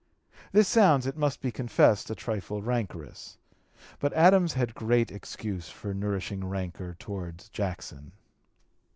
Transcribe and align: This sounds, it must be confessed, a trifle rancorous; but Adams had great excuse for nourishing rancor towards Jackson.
This 0.51 0.67
sounds, 0.67 1.05
it 1.05 1.15
must 1.15 1.41
be 1.41 1.51
confessed, 1.51 2.09
a 2.09 2.15
trifle 2.15 2.63
rancorous; 2.63 3.37
but 3.99 4.11
Adams 4.13 4.53
had 4.53 4.73
great 4.73 5.11
excuse 5.11 5.69
for 5.69 5.93
nourishing 5.93 6.43
rancor 6.43 6.95
towards 6.95 7.49
Jackson. 7.49 8.11